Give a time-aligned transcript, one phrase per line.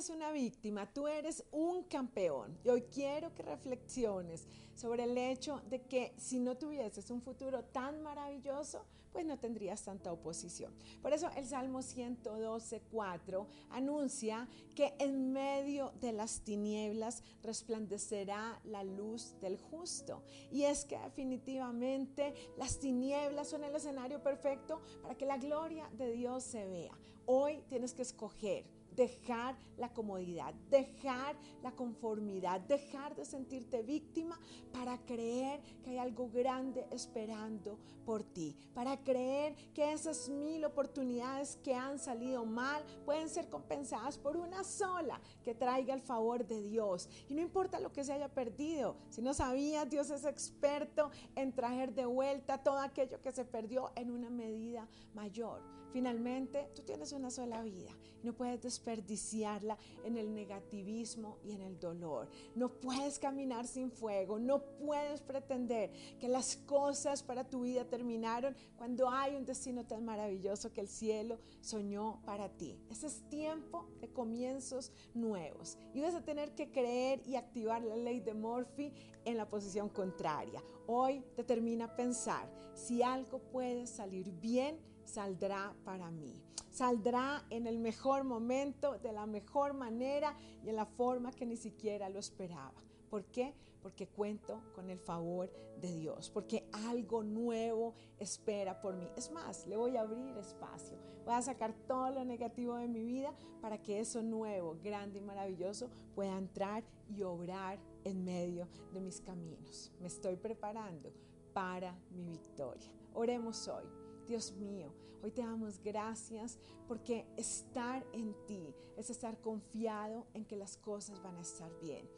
[0.00, 2.56] eres una víctima, tú eres un campeón.
[2.64, 7.62] Y hoy quiero que reflexiones sobre el hecho de que si no tuvieses un futuro
[7.64, 10.72] tan maravilloso, pues no tendrías tanta oposición.
[11.02, 18.82] Por eso el Salmo 112, 4 anuncia que en medio de las tinieblas resplandecerá la
[18.82, 20.22] luz del justo.
[20.50, 26.10] Y es que definitivamente las tinieblas son el escenario perfecto para que la gloria de
[26.12, 26.96] Dios se vea.
[27.26, 34.38] Hoy tienes que escoger dejar la comodidad, dejar la conformidad, dejar de sentirte víctima
[34.74, 41.56] para creer que hay algo grande esperando por ti, para creer que esas mil oportunidades
[41.64, 46.60] que han salido mal pueden ser compensadas por una sola que traiga el favor de
[46.60, 47.08] Dios.
[47.30, 51.54] Y no importa lo que se haya perdido, si no sabías, Dios es experto en
[51.54, 55.80] traer de vuelta todo aquello que se perdió en una medida mayor.
[55.92, 57.90] Finalmente, tú tienes una sola vida
[58.22, 62.28] y no puedes desperdiciarla en el negativismo y en el dolor.
[62.54, 68.56] No puedes caminar sin fuego, no puedes pretender que las cosas para tu vida terminaron
[68.76, 72.78] cuando hay un destino tan maravilloso que el cielo soñó para ti.
[72.90, 77.96] Ese es tiempo de comienzos nuevos y vas a tener que creer y activar la
[77.96, 78.92] ley de Murphy
[79.24, 80.62] en la posición contraria.
[80.86, 86.42] Hoy determina pensar si algo puede salir bien, saldrá para mí.
[86.70, 91.56] Saldrá en el mejor momento, de la mejor manera y en la forma que ni
[91.56, 92.80] siquiera lo esperaba.
[93.10, 93.54] ¿Por qué?
[93.82, 99.08] Porque cuento con el favor de Dios, porque algo nuevo espera por mí.
[99.16, 103.02] Es más, le voy a abrir espacio, voy a sacar todo lo negativo de mi
[103.02, 109.00] vida para que eso nuevo, grande y maravilloso pueda entrar y obrar en medio de
[109.00, 109.90] mis caminos.
[110.00, 111.12] Me estoy preparando
[111.52, 112.90] para mi victoria.
[113.14, 113.99] Oremos hoy.
[114.30, 120.54] Dios mío, hoy te damos gracias porque estar en ti es estar confiado en que
[120.54, 122.08] las cosas van a estar bien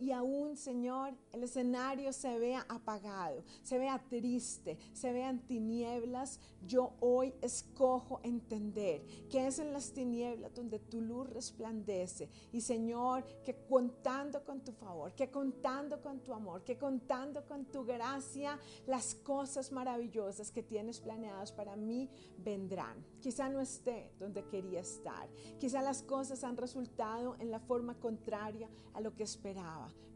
[0.00, 6.94] y aún, Señor, el escenario se vea apagado, se vea triste, se vean tinieblas, yo
[7.00, 12.28] hoy escojo entender que es en las tinieblas donde tu luz resplandece.
[12.50, 17.66] Y Señor, que contando con tu favor, que contando con tu amor, que contando con
[17.66, 23.04] tu gracia, las cosas maravillosas que tienes planeadas para mí vendrán.
[23.20, 25.28] Quizá no esté donde quería estar.
[25.58, 29.24] Quizá las cosas han resultado en la forma contraria a lo que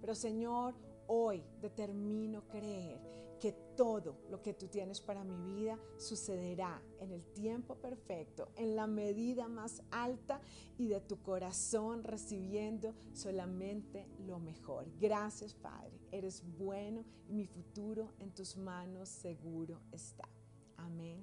[0.00, 0.74] Pero Señor,
[1.06, 3.00] hoy determino creer
[3.40, 8.74] que todo lo que tú tienes para mi vida sucederá en el tiempo perfecto, en
[8.74, 10.40] la medida más alta
[10.78, 14.86] y de tu corazón recibiendo solamente lo mejor.
[14.98, 20.28] Gracias Padre, eres bueno y mi futuro en tus manos seguro está.
[20.78, 21.22] Amén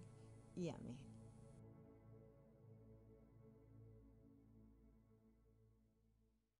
[0.56, 1.10] y amén.